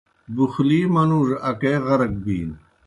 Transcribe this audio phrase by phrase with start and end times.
[0.35, 2.55] بُغلِی منُوڙوْ اکے غرق بِینوْ۔